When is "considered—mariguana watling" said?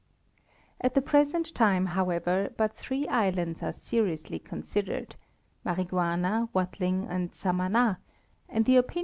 4.39-7.05